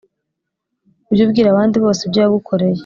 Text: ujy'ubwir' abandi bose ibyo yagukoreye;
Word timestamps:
ujy'ubwir' 1.11 1.51
abandi 1.51 1.77
bose 1.83 2.01
ibyo 2.03 2.19
yagukoreye; 2.23 2.79